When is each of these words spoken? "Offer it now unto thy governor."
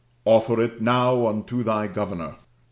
"Offer 0.25 0.59
it 0.63 0.81
now 0.81 1.27
unto 1.27 1.61
thy 1.61 1.85
governor." 1.85 2.37